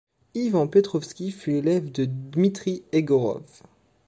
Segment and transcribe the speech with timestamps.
[0.33, 3.43] Ivan Petrovski fut l'élève de Dmitri Egorov.